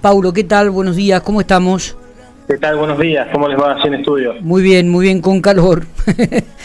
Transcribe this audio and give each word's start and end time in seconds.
Paulo, 0.00 0.32
¿qué 0.32 0.44
tal? 0.44 0.70
Buenos 0.70 0.96
días, 0.96 1.20
¿cómo 1.22 1.40
estamos? 1.40 1.96
¿Qué 2.46 2.56
tal? 2.58 2.76
Buenos 2.76 2.98
días, 2.98 3.26
¿cómo 3.32 3.48
les 3.48 3.58
va 3.58 3.76
en 3.84 3.94
estudio? 3.94 4.34
Muy 4.40 4.62
bien, 4.62 4.88
muy 4.88 5.06
bien, 5.06 5.20
con 5.20 5.40
calor. 5.40 5.84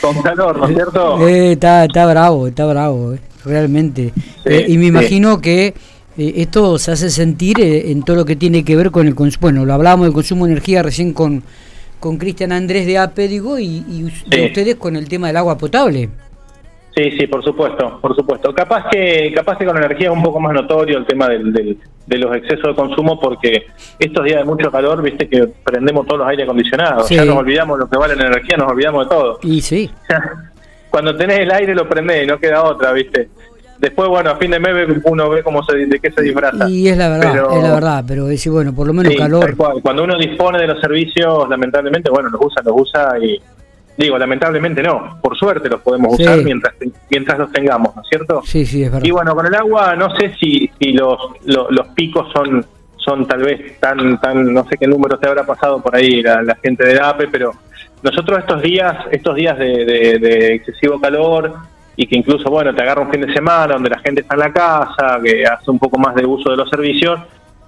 Con 0.02 0.22
calor, 0.22 0.58
¿no 0.58 0.68
es 0.68 0.76
cierto? 0.76 1.18
Eh, 1.28 1.54
está, 1.54 1.86
está 1.86 2.06
bravo, 2.06 2.48
está 2.48 2.66
bravo, 2.66 3.14
eh, 3.14 3.20
realmente. 3.44 4.14
Eh, 4.46 4.66
y 4.68 4.78
me 4.78 4.86
imagino 4.86 5.42
que 5.42 5.74
eh, 6.18 6.34
esto 6.36 6.78
se 6.78 6.92
hace 6.92 7.10
sentir 7.10 7.60
en 7.60 8.04
todo 8.04 8.18
lo 8.18 8.26
que 8.26 8.36
tiene 8.36 8.64
que 8.64 8.76
ver 8.76 8.92
con 8.92 9.08
el 9.08 9.16
consumo. 9.16 9.42
Bueno, 9.42 9.66
lo 9.66 9.74
hablábamos 9.74 10.06
del 10.06 10.14
consumo 10.14 10.46
de 10.46 10.52
energía 10.54 10.84
recién 10.84 11.14
con 11.14 11.44
con 12.02 12.18
Cristian 12.18 12.52
Andrés 12.52 12.88
de 12.88 12.98
APE, 12.98 13.28
digo, 13.28 13.60
y, 13.60 14.04
ustedes 14.04 14.76
con 14.76 14.96
el 14.96 15.08
tema 15.08 15.28
del 15.28 15.38
agua 15.38 15.58
potable. 15.58 16.10
Sí, 16.96 17.12
sí, 17.12 17.26
por 17.28 17.42
supuesto, 17.44 18.00
por 18.02 18.14
supuesto. 18.16 18.54
Capaz 18.54 18.90
que 18.92 19.32
capaz 19.34 19.58
que 19.58 19.66
con 19.66 19.78
energía 19.78 20.10
es 20.10 20.14
un 20.14 20.22
poco 20.24 20.40
más 20.42 20.54
notorio 20.54 20.98
el 20.98 21.06
tema 21.06 21.28
del, 21.30 21.54
del- 21.54 21.78
de 22.06 22.18
los 22.18 22.36
excesos 22.36 22.64
de 22.68 22.76
consumo 22.76 23.18
porque 23.20 23.68
estos 23.98 24.26
días 24.26 24.40
de 24.40 24.44
mucho 24.44 24.70
calor, 24.70 25.02
viste 25.02 25.30
que 25.30 25.48
prendemos 25.64 26.06
todos 26.06 26.20
los 26.20 26.28
aire 26.28 26.44
acondicionados. 26.44 27.08
Sí. 27.08 27.16
Ya 27.16 27.24
nos 27.24 27.38
olvidamos 27.38 27.80
lo 27.80 27.88
que 27.90 27.98
vale 27.98 28.16
la 28.18 28.28
energía, 28.28 28.58
nos 28.58 28.70
olvidamos 28.72 29.06
de 29.06 29.16
todo. 29.16 29.40
Y 29.44 29.62
sí, 29.62 29.90
Cuando 30.90 31.16
tenés 31.16 31.40
el 31.40 31.52
aire 31.52 31.74
lo 31.74 31.88
prendés 31.88 32.24
y 32.24 32.28
no 32.28 32.38
queda 32.38 32.64
otra, 32.64 32.92
viste. 32.92 33.30
Después, 33.80 34.10
bueno, 34.10 34.30
a 34.32 34.36
fin 34.36 34.52
de 34.52 34.60
mes 34.60 34.74
uno 35.06 35.30
ve 35.30 35.42
cómo 35.42 35.64
se, 35.64 35.76
de 35.78 36.00
qué 36.00 36.12
se 36.12 36.22
disfraza. 36.22 36.70
y 36.70 36.88
es 36.90 36.98
la 36.98 37.10
verdad, 37.10 37.32
Pero- 37.32 37.52
es 37.52 37.64
la 37.64 37.74
verdad, 37.74 38.04
pero 38.08 38.26
decir, 38.26 38.52
bueno, 38.52 38.76
por 38.76 38.86
lo 38.88 38.94
menos 38.94 39.14
Sí, 39.14 39.18
calor. 39.18 39.56
Cuando 39.82 40.04
uno 40.04 40.18
dispone 40.18 40.60
de 40.60 40.68
los 40.68 40.80
servicios, 40.82 41.48
lamentablemente, 41.50 42.12
bueno, 42.12 42.30
los 42.30 42.42
usa, 42.44 42.62
los 42.64 42.74
usa 42.76 43.14
y 43.22 43.42
digo, 44.04 44.18
lamentablemente 44.18 44.82
no, 44.84 45.18
por 45.22 45.38
suerte 45.38 45.70
los 45.70 45.82
podemos 45.82 46.16
Sí. 46.18 46.24
usar 46.24 46.44
mientras 46.44 46.74
mientras 47.10 47.40
los 47.40 47.52
tengamos, 47.52 47.96
¿no 47.96 48.02
es 48.02 48.08
cierto? 48.10 48.42
Sí, 48.46 48.66
sí, 48.66 48.84
es 48.84 48.92
verdad. 48.92 49.06
Y 49.08 49.12
bueno, 49.12 49.36
con 49.36 49.46
el 49.48 49.56
agua 49.56 49.96
no 49.96 50.16
sé 50.16 50.34
si, 50.40 50.70
si 50.80 50.94
los, 50.94 51.18
lo- 51.46 51.70
los 51.72 51.88
picos 51.90 52.32
son 52.34 52.66
son 52.98 53.28
tal 53.28 53.42
vez 53.42 53.80
tan 53.80 54.20
tan 54.22 54.54
no 54.54 54.64
sé 54.68 54.78
qué 54.78 54.86
número 54.88 55.18
te 55.18 55.28
habrá 55.28 55.44
pasado 55.44 55.82
por 55.82 55.96
ahí 55.96 56.22
la, 56.22 56.42
la 56.44 56.56
gente 56.56 56.86
del 56.86 57.00
APE, 57.02 57.28
pero 57.30 57.52
nosotros 58.04 58.40
estos 58.40 58.62
días 58.62 58.96
estos 59.12 59.36
días 59.36 59.58
de, 59.58 59.86
de- 59.86 60.20
de 60.20 60.54
excesivo 60.56 61.00
calor 61.02 61.54
y 61.96 62.06
que 62.08 62.16
incluso 62.18 62.50
bueno 62.50 62.74
te 62.76 62.82
agarra 62.82 63.02
un 63.02 63.12
fin 63.12 63.22
de 63.22 63.34
semana 63.34 63.74
donde 63.74 63.90
la 63.90 64.00
gente 64.00 64.22
está 64.22 64.36
en 64.36 64.40
la 64.40 64.54
casa, 64.54 65.20
que 65.24 65.44
hace 65.46 65.70
un 65.72 65.80
poco 65.80 65.98
más 65.98 66.14
de 66.16 66.26
uso 66.26 66.52
de 66.52 66.58
los 66.58 66.70
servicios, 66.70 67.20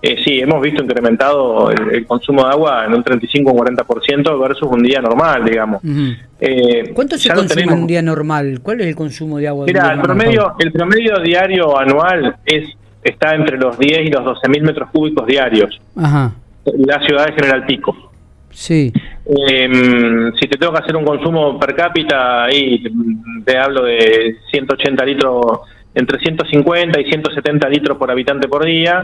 eh, 0.06 0.18
sí, 0.22 0.40
hemos 0.40 0.62
visto 0.62 0.84
incrementado 0.84 1.72
el, 1.72 1.92
el 1.96 2.06
consumo 2.06 2.44
de 2.44 2.50
agua 2.52 2.84
en 2.86 2.94
un 2.94 3.04
35 3.04 3.52
o 3.52 3.56
40% 3.56 4.38
versus 4.40 4.68
un 4.70 4.84
día 4.84 5.00
normal, 5.00 5.46
digamos. 5.46 5.82
Eh, 6.42 6.92
¿Cuánto 6.94 7.18
se 7.18 7.30
consume 7.30 7.44
en 7.44 7.56
tenemos. 7.56 7.80
un 7.80 7.88
día 7.88 8.02
normal? 8.02 8.60
¿Cuál 8.62 8.82
es 8.82 8.88
el 8.88 8.96
consumo 8.96 9.38
de 9.38 9.48
agua? 9.48 9.66
Mira, 9.66 9.94
el 9.94 10.02
promedio, 10.02 10.56
el 10.60 10.74
promedio 10.74 11.20
diario 11.24 11.80
anual 11.80 12.36
es 12.46 12.66
está 13.02 13.34
entre 13.36 13.58
los 13.58 13.78
10 13.80 14.02
y 14.08 14.10
los 14.12 14.24
12 14.26 14.50
mil 14.50 14.64
metros 14.64 14.90
cúbicos 14.92 15.26
diarios. 15.26 15.80
Ajá, 15.96 16.34
La 16.66 17.02
ciudad 17.02 17.26
de 17.28 17.34
General 17.34 17.66
Pico. 17.66 18.12
sí. 18.52 18.92
Eh, 19.26 20.32
si 20.38 20.48
te 20.50 20.58
tengo 20.58 20.74
que 20.74 20.80
hacer 20.80 20.98
un 20.98 21.06
consumo 21.06 21.58
per 21.58 21.74
cápita, 21.76 22.44
ahí 22.44 22.84
te, 22.84 22.92
te 23.46 23.58
hablo 23.58 23.86
de 23.86 24.36
180 24.52 25.06
litros, 25.06 25.60
entre 25.96 26.18
150 26.20 27.00
y 27.00 27.06
170 27.06 27.70
litros 27.70 27.98
por 27.98 28.10
habitante 28.10 28.48
por 28.48 28.66
día. 28.66 29.04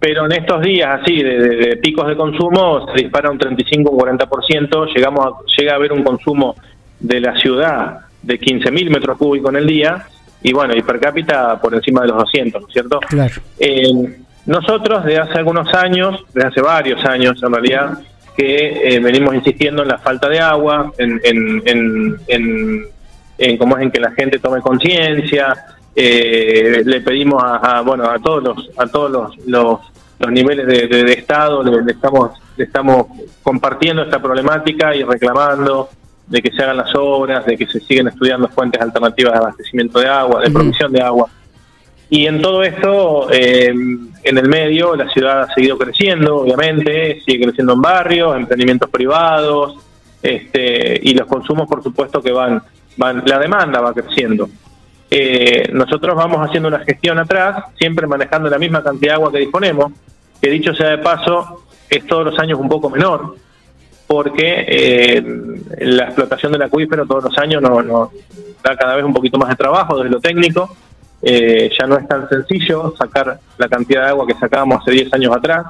Pero 0.00 0.26
en 0.26 0.32
estos 0.32 0.60
días 0.62 1.00
así 1.00 1.22
de, 1.22 1.38
de- 1.38 1.56
de 1.56 1.76
picos 1.76 2.06
de 2.08 2.16
consumo 2.16 2.86
se 2.94 3.02
dispara 3.04 3.30
un 3.30 3.38
35 3.38 3.90
o 3.90 3.98
40%, 3.98 4.92
llegamos 4.94 5.26
a, 5.26 5.30
llega 5.58 5.72
a 5.72 5.76
haber 5.76 5.92
un 5.92 6.02
consumo 6.02 6.56
de 7.00 7.20
la 7.20 7.36
ciudad 7.36 7.98
de 8.22 8.40
15.000 8.40 8.90
metros 8.90 9.16
cúbicos 9.18 9.50
en 9.50 9.56
el 9.56 9.66
día 9.66 10.04
y 10.42 10.52
bueno, 10.52 10.74
y 10.76 10.82
per 10.82 10.98
cápita 11.00 11.60
por 11.60 11.74
encima 11.74 12.02
de 12.02 12.08
los 12.08 12.18
200, 12.18 12.60
¿no 12.62 12.68
es 12.68 12.72
cierto? 12.72 13.00
Claro. 13.00 13.34
Eh, 13.58 13.84
nosotros 14.46 15.04
desde 15.04 15.20
hace 15.20 15.38
algunos 15.38 15.72
años, 15.72 16.22
desde 16.34 16.48
hace 16.48 16.60
varios 16.60 17.02
años 17.06 17.40
en 17.42 17.52
realidad, 17.52 17.98
que 18.36 18.96
eh, 18.96 19.00
venimos 19.00 19.34
insistiendo 19.34 19.82
en 19.82 19.88
la 19.88 19.98
falta 19.98 20.28
de 20.28 20.40
agua, 20.40 20.92
en, 20.98 21.20
en, 21.24 21.62
en, 21.64 22.16
en, 22.28 22.82
en 23.38 23.56
cómo 23.56 23.76
es 23.78 23.84
en 23.84 23.90
que 23.90 24.00
la 24.00 24.10
gente 24.10 24.38
tome 24.38 24.60
conciencia, 24.60 25.54
eh, 25.96 26.82
le 26.84 27.00
pedimos 27.00 27.42
a, 27.42 27.78
a, 27.78 27.80
bueno 27.82 28.04
a 28.10 28.18
todos 28.18 28.42
los 28.42 28.70
a 28.76 28.86
todos 28.86 29.10
los, 29.10 29.36
los, 29.46 29.80
los 30.18 30.30
niveles 30.32 30.66
de, 30.66 30.86
de- 30.88 31.04
de 31.04 31.12
estado 31.12 31.62
le, 31.62 31.82
le 31.82 31.92
estamos 31.92 32.30
le 32.56 32.64
estamos 32.64 33.06
compartiendo 33.42 34.02
esta 34.02 34.20
problemática 34.20 34.94
y 34.94 35.02
reclamando 35.02 35.88
de 36.26 36.40
que 36.40 36.50
se 36.52 36.62
hagan 36.62 36.78
las 36.78 36.94
obras, 36.94 37.44
de 37.44 37.56
que 37.56 37.66
se 37.66 37.80
siguen 37.80 38.08
estudiando 38.08 38.48
fuentes 38.48 38.80
alternativas 38.80 39.32
de 39.34 39.38
abastecimiento 39.40 39.98
de 40.00 40.08
agua, 40.08 40.40
de 40.40 40.50
provisión 40.50 40.90
de 40.92 41.02
agua. 41.02 41.28
Y 42.08 42.26
en 42.26 42.40
todo 42.40 42.62
esto, 42.62 43.28
eh, 43.32 43.68
en 43.68 44.38
el 44.38 44.48
medio, 44.48 44.94
la 44.96 45.08
ciudad 45.10 45.42
ha 45.42 45.52
seguido 45.54 45.76
creciendo, 45.76 46.36
obviamente, 46.36 47.20
sigue 47.26 47.44
creciendo 47.44 47.72
en 47.74 47.82
barrios, 47.82 48.36
emprendimientos 48.36 48.88
privados, 48.88 49.76
este, 50.22 50.98
y 51.02 51.12
los 51.14 51.26
consumos, 51.26 51.68
por 51.68 51.82
supuesto, 51.82 52.22
que 52.22 52.32
van, 52.32 52.62
van 52.96 53.22
la 53.26 53.38
demanda 53.38 53.80
va 53.80 53.92
creciendo. 53.92 54.48
Eh, 55.16 55.68
nosotros 55.72 56.16
vamos 56.16 56.38
haciendo 56.44 56.68
una 56.68 56.80
gestión 56.80 57.18
atrás, 57.20 57.66
siempre 57.78 58.06
manejando 58.08 58.50
la 58.50 58.58
misma 58.58 58.82
cantidad 58.82 59.12
de 59.12 59.14
agua 59.14 59.30
que 59.30 59.38
disponemos, 59.38 59.92
que 60.40 60.50
dicho 60.50 60.74
sea 60.74 60.88
de 60.90 60.98
paso, 60.98 61.62
es 61.88 62.04
todos 62.06 62.24
los 62.24 62.38
años 62.40 62.58
un 62.58 62.68
poco 62.68 62.90
menor, 62.90 63.36
porque 64.08 64.64
eh, 64.66 65.22
la 65.82 66.04
explotación 66.06 66.50
del 66.50 66.62
acuífero 66.62 67.06
todos 67.06 67.24
los 67.24 67.38
años 67.38 67.62
nos 67.62 67.84
nos 67.86 68.08
da 68.62 68.76
cada 68.76 68.96
vez 68.96 69.04
un 69.04 69.14
poquito 69.14 69.38
más 69.38 69.50
de 69.50 69.56
trabajo 69.56 69.96
desde 69.98 70.10
lo 70.10 70.20
técnico. 70.20 70.74
Eh, 71.22 71.70
ya 71.78 71.86
no 71.86 71.96
es 71.96 72.06
tan 72.08 72.28
sencillo 72.28 72.92
sacar 72.98 73.38
la 73.56 73.68
cantidad 73.68 74.02
de 74.04 74.08
agua 74.08 74.26
que 74.26 74.34
sacábamos 74.34 74.82
hace 74.82 74.90
10 74.90 75.14
años 75.14 75.36
atrás, 75.36 75.66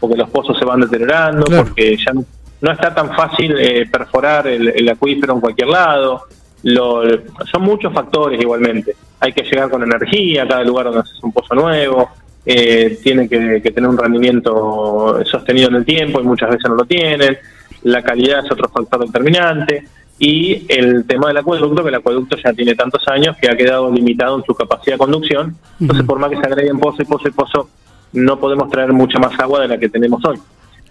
porque 0.00 0.16
los 0.16 0.28
pozos 0.30 0.58
se 0.58 0.64
van 0.64 0.80
deteriorando, 0.80 1.44
Claro. 1.46 1.64
porque 1.64 1.96
ya 1.96 2.12
no, 2.12 2.24
no 2.60 2.72
está 2.72 2.92
tan 2.92 3.14
fácil 3.14 3.54
eh, 3.56 3.86
perforar 3.90 4.48
el, 4.48 4.68
el 4.68 4.88
acuífero 4.88 5.34
en 5.34 5.40
cualquier 5.40 5.68
lado. 5.68 6.24
Lo- 6.62 7.02
son 7.50 7.62
muchos 7.62 7.92
factores 7.92 8.40
igualmente. 8.40 8.94
Hay 9.20 9.32
que 9.32 9.42
llegar 9.42 9.70
con 9.70 9.82
energía 9.82 10.44
a 10.44 10.48
cada 10.48 10.62
lugar 10.64 10.86
donde 10.86 11.00
haces 11.00 11.22
un 11.22 11.32
pozo 11.32 11.54
nuevo, 11.54 12.08
eh, 12.46 12.98
tiene 13.02 13.28
que, 13.28 13.60
que 13.62 13.70
tener 13.70 13.88
un 13.88 13.98
rendimiento 13.98 15.22
sostenido 15.24 15.68
en 15.68 15.76
el 15.76 15.84
tiempo 15.84 16.20
y 16.20 16.24
muchas 16.24 16.50
veces 16.50 16.64
no 16.68 16.74
lo 16.74 16.84
tienen. 16.84 17.36
La 17.82 18.02
calidad 18.02 18.44
es 18.44 18.50
otro 18.52 18.68
factor 18.68 19.04
determinante. 19.06 19.84
Y 20.18 20.66
el 20.68 21.06
tema 21.06 21.28
del 21.28 21.38
acueducto, 21.38 21.82
que 21.82 21.88
el 21.88 21.94
acueducto 21.94 22.36
ya 22.36 22.52
tiene 22.52 22.74
tantos 22.74 23.08
años 23.08 23.36
que 23.40 23.50
ha 23.50 23.56
quedado 23.56 23.90
limitado 23.90 24.36
en 24.38 24.44
su 24.44 24.54
capacidad 24.54 24.94
de 24.94 24.98
conducción. 24.98 25.56
Entonces, 25.80 26.04
por 26.06 26.18
más 26.18 26.28
que 26.30 26.36
se 26.36 26.42
agreguen 26.46 26.78
pozo 26.78 27.00
y 27.00 27.06
pozo 27.06 27.28
y 27.28 27.30
pozo, 27.30 27.68
no 28.12 28.38
podemos 28.38 28.68
traer 28.70 28.92
mucha 28.92 29.18
más 29.18 29.38
agua 29.40 29.60
de 29.60 29.68
la 29.68 29.78
que 29.78 29.88
tenemos 29.88 30.22
hoy, 30.26 30.36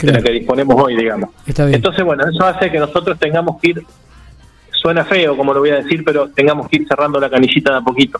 de 0.07 0.11
la 0.13 0.21
que 0.23 0.31
disponemos 0.31 0.81
hoy, 0.81 0.95
digamos. 0.95 1.29
Entonces, 1.75 2.03
bueno, 2.03 2.23
eso 2.27 2.43
hace 2.43 2.71
que 2.71 2.79
nosotros 2.79 3.19
tengamos 3.19 3.59
que 3.61 3.69
ir, 3.69 3.83
suena 4.81 5.03
feo 5.05 5.35
como 5.37 5.53
lo 5.53 5.59
voy 5.59 5.69
a 5.71 5.75
decir, 5.81 6.03
pero 6.03 6.29
tengamos 6.29 6.67
que 6.69 6.77
ir 6.77 6.87
cerrando 6.87 7.19
la 7.19 7.29
canillita 7.29 7.71
de 7.71 7.77
a 7.77 7.81
poquito. 7.81 8.19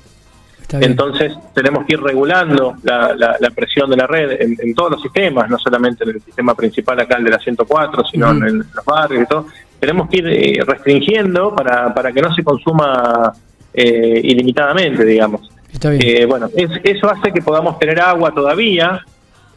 Entonces 0.86 1.34
tenemos 1.56 1.84
que 1.86 1.94
ir 1.94 2.02
regulando 2.02 2.76
la, 2.84 3.16
la- 3.16 3.38
la 3.40 3.50
presión 3.50 3.90
de 3.90 3.98
la 3.98 4.06
red 4.06 4.40
en, 4.40 4.56
en 4.60 4.76
todos 4.76 4.92
los 4.92 5.02
sistemas, 5.02 5.50
no 5.50 5.58
solamente 5.58 6.04
en 6.04 6.12
el 6.12 6.22
sistema 6.22 6.54
principal 6.54 7.00
acá, 7.00 7.18
el 7.18 7.24
de 7.24 7.32
la 7.32 7.40
104, 7.40 8.04
sino 8.06 8.30
en, 8.32 8.60
los 8.60 8.86
barrios 8.86 9.24
y 9.24 9.26
todo. 9.26 9.48
Tenemos 9.80 10.08
que 10.10 10.18
ir 10.18 10.28
eh, 10.28 10.64
restringiendo 10.66 11.56
para, 11.56 11.92
para 11.94 12.12
que 12.12 12.22
no 12.22 12.32
se 12.36 12.44
consuma 12.44 13.34
eh, 13.74 14.22
ilimitadamente, 14.24 15.04
digamos. 15.06 15.50
Está 15.74 15.90
bien. 15.92 16.02
Eh, 16.06 16.26
bueno, 16.26 16.50
es- 16.56 16.70
eso 16.84 17.10
hace 17.10 17.32
que 17.32 17.42
podamos 17.42 17.80
tener 17.80 18.00
agua 18.00 18.32
todavía, 18.32 19.02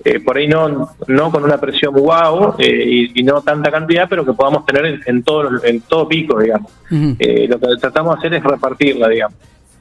eh, 0.04 0.20
por 0.20 0.36
ahí 0.36 0.48
no 0.48 0.90
no 1.06 1.30
con 1.30 1.44
una 1.44 1.58
presión 1.58 1.94
wow 1.94 2.54
eh, 2.58 2.84
y, 2.86 3.20
y 3.20 3.22
no 3.22 3.40
tanta 3.42 3.70
cantidad, 3.70 4.06
pero 4.08 4.24
que 4.24 4.32
podamos 4.32 4.64
tener 4.66 4.84
en, 4.86 5.00
en 5.06 5.22
todo 5.22 5.64
en 5.64 5.80
todo 5.82 6.08
pico, 6.08 6.40
digamos. 6.40 6.70
Eh, 7.18 7.46
lo 7.48 7.58
que 7.58 7.66
tratamos 7.80 8.14
de 8.14 8.18
hacer 8.18 8.34
es 8.34 8.42
repartirla, 8.44 9.08
digamos. 9.08 9.36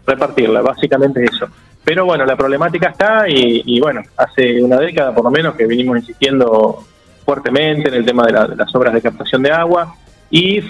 Repartirla, 0.05 0.61
básicamente 0.61 1.23
es 1.23 1.31
eso. 1.33 1.47
Pero 1.83 2.05
bueno, 2.05 2.25
la 2.25 2.35
problemática 2.35 2.89
está 2.89 3.27
y, 3.27 3.63
y 3.65 3.79
bueno, 3.79 4.01
hace 4.17 4.61
una 4.63 4.77
década 4.77 5.13
por 5.15 5.23
lo 5.23 5.31
menos 5.31 5.55
que 5.55 5.65
venimos 5.65 5.97
insistiendo 5.97 6.83
fuertemente 7.25 7.89
en 7.89 7.95
el 7.95 8.05
tema 8.05 8.25
de, 8.25 8.31
la- 8.33 8.47
de 8.47 8.55
las 8.55 8.73
obras 8.75 8.93
de 8.93 9.01
captación 9.01 9.41
de 9.41 9.51
agua 9.51 9.95
y 10.29 10.61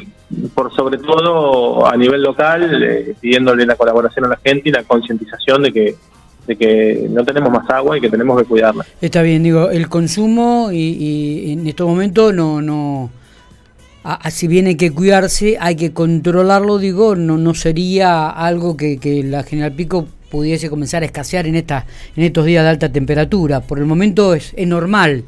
por 0.54 0.74
sobre 0.74 0.98
todo 0.98 1.86
a 1.86 1.96
nivel 1.98 2.22
local 2.24 2.84
eh, 2.84 3.16
pidiéndole 3.20 3.66
la 3.66 3.76
colaboración 3.76 4.26
a 4.26 4.30
la 4.30 4.38
gente 4.38 4.70
y 4.70 4.72
la 4.72 4.84
concientización 4.84 5.64
de 5.64 5.74
que 5.74 5.96
de 6.48 6.56
que 6.56 7.08
no 7.10 7.24
tenemos 7.24 7.52
más 7.52 7.70
agua 7.70 7.98
y 7.98 8.02
que 8.02 8.10
tenemos 8.10 8.40
que 8.42 8.48
cuidarla. 8.48 8.86
Está 9.02 9.22
bien, 9.22 9.44
digo, 9.44 9.70
el 9.70 9.88
consumo 9.90 10.70
y, 10.72 10.78
y 10.78 11.52
en 11.54 11.68
estos 11.68 11.88
momentos 11.88 12.34
no, 12.34 12.62
no, 12.62 13.10
a- 14.04 14.16
a- 14.28 14.32
si 14.32 14.48
bien 14.48 14.68
hay 14.68 14.76
que 14.76 14.92
cuidarse, 14.92 15.58
hay 15.60 15.76
que 15.76 15.94
controlarlo, 15.94 16.78
digo, 16.80 17.16
no, 17.16 17.38
no 17.38 17.54
sería 17.54 18.30
algo 18.30 18.76
que, 18.76 18.98
que 19.00 19.24
la 19.24 19.44
General 19.44 19.72
Pico 19.72 20.08
pudiese 20.30 20.70
comenzar 20.70 21.04
a 21.04 21.06
escasear 21.06 21.46
en 21.46 21.56
esta, 21.56 21.86
en 22.16 22.24
estos 22.24 22.46
días 22.46 22.64
de 22.64 22.70
alta 22.70 22.92
temperatura. 22.92 23.60
Por 23.62 23.80
el 23.80 23.86
momento 23.86 24.34
es, 24.34 24.54
es 24.56 24.66
normal. 24.68 25.24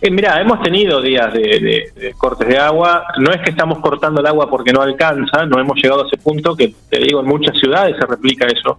Eh, 0.00 0.10
mira, 0.10 0.38
hemos 0.40 0.60
tenido 0.62 1.00
días 1.02 1.32
de, 1.32 1.40
de- 1.40 1.84
de 2.00 2.12
cortes 2.16 2.46
de 2.46 2.56
agua. 2.58 3.04
No 3.18 3.32
es 3.32 3.40
que 3.42 3.50
estamos 3.50 3.78
cortando 3.80 4.20
el 4.20 4.26
agua 4.26 4.48
porque 4.50 4.72
no 4.72 4.82
alcanza, 4.82 5.46
no 5.46 5.58
hemos 5.58 5.76
llegado 5.82 6.04
a 6.04 6.06
ese 6.06 6.16
punto 6.18 6.54
que, 6.54 6.74
te 6.90 6.98
digo, 7.00 7.20
en 7.20 7.26
muchas 7.26 7.56
ciudades 7.58 7.96
se 7.98 8.06
replica 8.06 8.46
eso. 8.46 8.78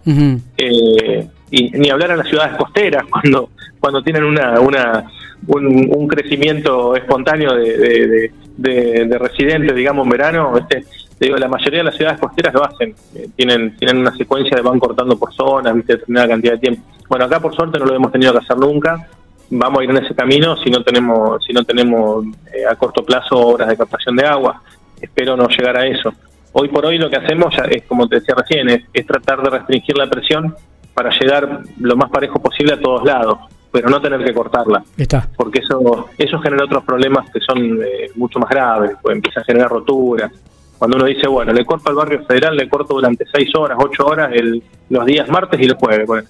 Eh, 0.57 1.27
y 1.51 1.69
ni 1.71 1.89
hablar 1.89 2.11
a 2.11 2.15
las 2.15 2.27
ciudades 2.27 2.55
costeras 2.57 3.03
cuando 3.09 3.49
cuando 3.79 4.01
tienen 4.01 4.23
una, 4.23 4.59
una 4.59 5.05
un, 5.47 6.07
crecimiento 6.07 6.95
espontáneo 6.95 7.53
de, 7.53 8.31
de, 8.57 9.17
residentes, 9.19 9.75
digamos, 9.75 10.05
en 10.05 10.09
verano. 10.09 10.57
Este, 10.57 10.85
la 11.29 11.47
mayoría 11.47 11.79
de 11.79 11.83
las 11.83 11.95
ciudades 11.95 12.19
costeras 12.19 12.53
lo 12.53 12.65
hacen, 12.65 12.95
eh, 13.15 13.29
tienen 13.35 13.75
tienen 13.77 13.97
una 13.97 14.15
secuencia 14.15 14.57
de 14.57 14.63
van 14.63 14.79
cortando 14.79 15.17
por 15.17 15.33
zonas, 15.33 15.75
determinada 15.75 16.29
cantidad 16.29 16.53
de 16.53 16.59
tiempo. 16.59 16.81
Bueno, 17.07 17.25
acá 17.25 17.39
por 17.39 17.55
suerte 17.55 17.79
no 17.79 17.85
lo 17.85 17.95
hemos 17.95 18.11
tenido 18.11 18.33
que 18.33 18.39
hacer 18.39 18.57
nunca. 18.57 19.07
Vamos 19.51 19.79
a 19.79 19.83
ir 19.83 19.89
en 19.91 19.97
ese 19.97 20.15
camino 20.15 20.57
si 20.57 20.69
no 20.71 20.83
tenemos 20.83 21.45
si 21.45 21.53
no 21.53 21.63
tenemos 21.63 22.25
eh, 22.51 22.65
a 22.67 22.75
corto 22.75 23.05
plazo 23.05 23.37
obras 23.37 23.69
de 23.69 23.77
captación 23.77 24.15
de 24.15 24.25
agua. 24.25 24.61
Espero 24.99 25.37
no 25.37 25.47
llegar 25.47 25.77
a 25.77 25.85
eso. 25.85 26.11
Hoy 26.53 26.69
por 26.69 26.85
hoy 26.85 26.97
lo 26.97 27.09
que 27.09 27.17
hacemos 27.17 27.55
ya 27.55 27.65
es, 27.65 27.83
como 27.83 28.07
te 28.07 28.15
decía 28.15 28.33
recién, 28.33 28.87
es 28.91 29.05
tratar 29.05 29.43
de 29.43 29.49
restringir 29.51 29.97
la 29.97 30.09
presión 30.09 30.55
para 30.95 31.11
llegar 31.11 31.61
lo 31.79 31.95
más 31.95 32.09
parejo 32.09 32.41
posible 32.41 32.73
a 32.73 32.79
todos 32.79 33.03
lados, 33.03 33.37
pero 33.71 33.89
no 33.89 34.01
tener 34.01 34.23
que 34.23 34.33
cortarla. 34.33 34.83
Está. 34.97 35.29
Porque 35.35 35.59
eso 35.59 36.07
eso 36.17 36.39
genera 36.39 36.63
otros 36.63 36.83
problemas 36.83 37.29
que 37.29 37.41
son 37.41 37.83
eh, 37.83 38.09
mucho 38.15 38.39
más 38.39 38.49
graves, 38.49 38.91
pues 39.01 39.15
empieza 39.15 39.41
a 39.41 39.43
generar 39.43 39.69
roturas. 39.69 40.31
Cuando 40.77 40.97
uno 40.97 41.05
dice, 41.05 41.27
bueno, 41.27 41.53
le 41.53 41.65
corto 41.65 41.89
al 41.89 41.95
barrio 41.95 42.23
federal, 42.25 42.55
le 42.55 42.69
corto 42.69 42.95
durante 42.95 43.25
seis 43.33 43.53
horas, 43.55 43.77
ocho 43.79 44.05
horas, 44.05 44.31
el, 44.33 44.63
los 44.89 45.05
días 45.05 45.29
martes 45.29 45.59
y 45.59 45.65
el 45.65 45.73
jueves. 45.73 46.05
Pues, 46.07 46.25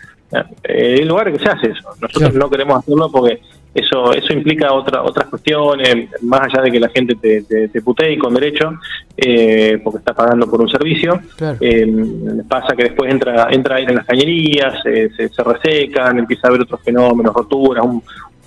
eh, 0.64 0.98
hay 1.00 1.06
lugares 1.06 1.38
que 1.38 1.44
se 1.44 1.50
hace 1.50 1.68
eso. 1.72 1.90
Nosotros 2.02 2.34
no 2.34 2.50
queremos 2.50 2.80
hacerlo 2.80 3.12
porque 3.12 3.42
eso 3.76 4.14
eso 4.14 4.32
implica 4.32 4.72
otra, 4.72 5.04
otras 5.04 5.28
cuestiones, 5.28 6.10
más 6.22 6.44
allá 6.44 6.64
de 6.64 6.72
que 6.72 6.80
la 6.80 6.88
gente 6.88 7.16
te, 7.16 7.42
te, 7.42 7.82
putee 7.82 8.14
y 8.14 8.18
con 8.18 8.34
derecho, 8.34 8.72
eh, 9.18 9.82
porque 9.84 9.98
está 9.98 10.14
pagando 10.14 10.50
por 10.50 10.62
un 10.62 10.70
servicio. 10.70 11.20
Eh, 11.60 11.86
pasa 12.48 12.74
que 12.74 12.84
después 12.84 13.12
entra 13.12 13.50
entra 13.52 13.76
aire 13.76 13.92
en 13.92 13.98
las 13.98 14.06
cañerías, 14.06 14.82
se, 14.82 15.10
se, 15.10 15.44
resecan, 15.44 16.18
empieza 16.20 16.48
a 16.48 16.52
haber 16.52 16.62
otros 16.62 16.80
fenómenos, 16.84 17.34
roturas, 17.34 17.84
un 17.84 18.02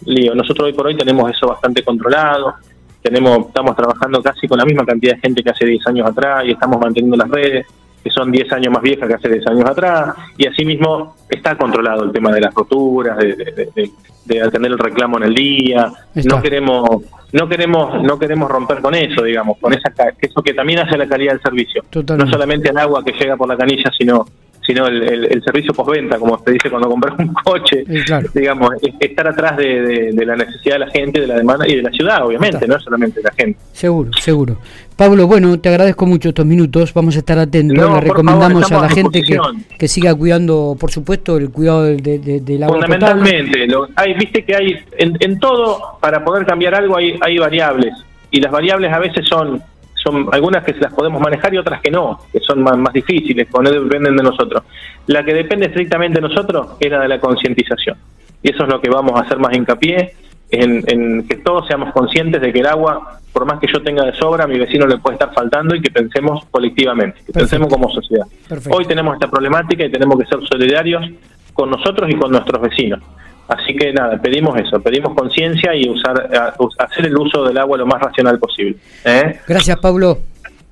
lío. 0.06 0.34
Nosotros 0.34 0.68
hoy 0.68 0.72
por 0.72 0.86
hoy 0.86 0.96
tenemos 0.96 1.30
eso 1.30 1.46
bastante 1.46 1.82
controlado. 1.82 2.54
Tenemos, 3.02 3.48
estamos 3.48 3.76
trabajando 3.76 4.22
casi 4.22 4.48
con 4.48 4.56
la 4.56 4.64
misma 4.64 4.86
cantidad 4.86 5.14
de 5.14 5.20
gente 5.20 5.42
que 5.42 5.50
hace 5.50 5.66
10 5.66 5.86
años 5.88 6.08
atrás 6.08 6.46
y 6.46 6.52
estamos 6.52 6.80
manteniendo 6.80 7.18
las 7.18 7.28
redes 7.28 7.66
que 8.02 8.10
son 8.10 8.30
10 8.30 8.52
años 8.52 8.72
más 8.72 8.82
viejas 8.82 9.08
que 9.08 9.14
hace 9.14 9.28
10 9.28 9.46
años 9.48 9.64
atrás, 9.64 10.14
y 10.36 10.46
asimismo 10.46 11.16
está 11.28 11.56
controlado 11.56 12.04
el 12.04 12.12
tema 12.12 12.32
de 12.32 12.40
las 12.40 12.54
roturas, 12.54 13.16
de, 13.18 13.90
de, 14.24 14.42
atender 14.42 14.72
el 14.72 14.78
reclamo 14.78 15.16
en 15.18 15.24
el 15.24 15.34
día. 15.34 15.90
No 16.14 16.42
queremos 16.42 17.02
no 17.32 17.48
queremos 17.48 18.02
no 18.02 18.18
queremos 18.18 18.50
romper 18.50 18.80
con 18.80 18.94
eso, 18.94 19.22
digamos, 19.22 19.58
con 19.58 19.72
esa 19.74 19.92
eso 20.20 20.42
que 20.42 20.54
también 20.54 20.80
hace 20.80 20.96
la 20.96 21.06
calidad 21.06 21.32
del 21.32 21.42
servicio. 21.42 21.82
No 21.94 22.26
solamente 22.30 22.70
el 22.70 22.78
agua 22.78 23.02
que 23.04 23.12
llega 23.12 23.36
por 23.36 23.48
la 23.48 23.56
canilla, 23.56 23.90
sino 23.96 24.26
sino 24.68 24.86
el, 24.86 25.42
servicio 25.42 25.72
postventa, 25.72 26.18
como 26.18 26.38
se 26.44 26.52
dice 26.52 26.68
cuando 26.68 26.90
compras 26.90 27.14
un 27.18 27.32
coche, 27.32 27.86
digamos, 28.34 28.70
estar 29.00 29.26
atrás 29.26 29.56
de, 29.56 30.12
la 30.26 30.36
necesidad 30.36 30.74
de 30.74 30.78
la 30.80 30.90
gente, 30.90 31.22
de 31.22 31.26
la 31.26 31.36
demanda 31.36 31.66
y 31.66 31.76
de 31.76 31.82
la 31.82 31.90
ciudad, 31.90 32.26
obviamente, 32.26 32.68
no 32.68 32.78
solamente 32.78 33.20
de 33.20 33.24
la 33.24 33.32
gente. 33.32 33.58
Seguro, 33.72 34.12
seguro. 34.12 34.58
Pablo, 34.94 35.26
bueno, 35.26 35.58
te 35.58 35.70
agradezco 35.70 36.04
mucho 36.04 36.28
estos 36.28 36.44
minutos, 36.44 36.92
vamos 36.92 37.16
a 37.16 37.20
estar 37.20 37.38
atentos, 37.38 37.78
le 37.78 38.00
recomendamos 38.02 38.70
a 38.70 38.82
la 38.82 38.90
gente 38.90 39.22
que, 39.22 39.38
que, 39.78 39.88
siga 39.88 40.14
cuidando, 40.14 40.76
por 40.78 40.90
supuesto, 40.90 41.38
el 41.38 41.48
cuidado 41.50 41.84
de, 41.84 42.18
de, 42.18 42.54
agua 42.62 42.74
Fundamentalmente, 42.74 43.66
hay, 43.96 44.14
viste 44.14 44.44
que 44.44 44.54
hay, 44.54 44.76
en, 44.98 45.16
en 45.20 45.38
todo, 45.38 45.98
para 45.98 46.22
poder 46.22 46.44
cambiar 46.44 46.74
algo 46.74 46.98
hay, 46.98 47.18
hay 47.22 47.38
variables, 47.38 47.94
y 48.30 48.38
las 48.42 48.52
variables 48.52 48.92
a 48.92 48.98
veces 48.98 49.26
son 49.26 49.62
son 50.10 50.28
algunas 50.32 50.64
que 50.64 50.72
se 50.72 50.80
las 50.80 50.92
podemos 50.92 51.20
manejar 51.20 51.52
y 51.54 51.58
otras 51.58 51.80
que 51.80 51.90
no, 51.90 52.18
que 52.32 52.40
son 52.40 52.62
más, 52.62 52.76
más 52.76 52.92
difíciles, 52.92 53.48
que 53.48 53.62
no 53.62 53.70
dependen 53.70 54.16
de 54.16 54.22
nosotros. 54.22 54.62
La 55.06 55.24
que 55.24 55.34
depende 55.34 55.66
estrictamente 55.66 56.20
de 56.20 56.28
nosotros 56.28 56.76
es 56.80 56.90
la 56.90 57.00
de 57.00 57.08
la 57.08 57.20
concientización. 57.20 57.96
Y 58.42 58.50
eso 58.50 58.64
es 58.64 58.68
lo 58.68 58.80
que 58.80 58.88
vamos 58.88 59.18
a 59.18 59.24
hacer 59.24 59.38
más 59.38 59.54
hincapié, 59.54 60.14
en, 60.50 61.28
que 61.28 61.36
todos 61.36 61.66
seamos 61.66 61.92
conscientes 61.92 62.40
de 62.40 62.52
que 62.52 62.60
el 62.60 62.66
agua, 62.66 63.20
por 63.32 63.44
más 63.44 63.60
que 63.60 63.66
yo 63.70 63.82
tenga 63.82 64.04
de 64.04 64.14
sobra, 64.14 64.44
a 64.44 64.46
mi 64.46 64.58
vecino 64.58 64.86
le 64.86 64.96
puede 64.96 65.14
estar 65.14 65.34
faltando 65.34 65.74
y 65.74 65.82
que 65.82 65.90
pensemos 65.90 66.46
colectivamente, 66.50 67.20
que 67.26 67.32
pensemos 67.32 67.68
como 67.68 67.90
sociedad. 67.90 68.26
Hoy 68.70 68.86
tenemos 68.86 69.14
esta 69.14 69.28
problemática 69.28 69.84
y 69.84 69.90
tenemos 69.90 70.18
que 70.18 70.26
ser 70.26 70.38
solidarios 70.48 71.04
con 71.52 71.70
nosotros 71.70 72.08
y 72.10 72.14
con 72.14 72.30
nuestros 72.30 72.62
vecinos. 72.62 73.00
Así 73.48 73.74
que 73.74 73.92
nada, 73.94 74.20
pedimos 74.20 74.54
eso, 74.60 74.78
pedimos 74.80 75.14
conciencia 75.14 75.74
y 75.74 75.88
usar 75.88 76.30
hacer 76.78 77.06
el 77.06 77.16
uso 77.16 77.44
del 77.44 77.56
agua 77.56 77.78
lo 77.78 77.86
más 77.86 78.00
racional 78.00 78.38
posible. 78.38 78.76
¿eh? 79.04 79.40
Gracias, 79.48 79.78
Pablo. 79.78 80.18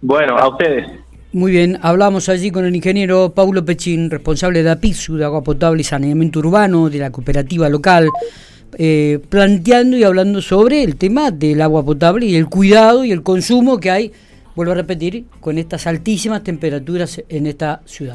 Bueno, 0.03 0.37
a 0.37 0.49
ustedes. 0.49 0.87
Muy 1.33 1.53
bien, 1.53 1.79
hablamos 1.83 2.29
allí 2.29 2.51
con 2.51 2.65
el 2.65 2.77
ingeniero 2.77 3.33
Paulo 3.35 3.65
Pechín, 3.65 4.11
responsable 4.11 4.63
de 4.63 4.71
APISU, 4.71 5.17
de 5.17 5.25
agua 5.25 5.43
potable 5.43 5.81
y 5.81 5.85
saneamiento 5.85 6.39
urbano, 6.39 6.89
de 6.89 6.99
la 6.99 7.11
cooperativa 7.11 7.69
local, 7.69 8.09
eh, 8.79 9.21
planteando 9.29 9.97
y 9.97 10.05
hablando 10.05 10.41
sobre 10.41 10.83
el 10.83 10.97
tema 10.97 11.31
del 11.31 11.61
agua 11.63 11.85
potable 11.85 12.27
y 12.27 12.37
el 12.37 12.47
cuidado 12.47 13.05
y 13.05 13.13
el 13.13 13.23
consumo 13.23 13.79
que 13.79 13.91
hay, 13.91 14.13
vuelvo 14.55 14.73
a 14.73 14.77
repetir, 14.77 15.25
con 15.41 15.59
estas 15.59 15.87
altísimas 15.87 16.43
temperaturas 16.43 17.23
en 17.29 17.47
esta 17.47 17.83
ciudad. 17.85 18.15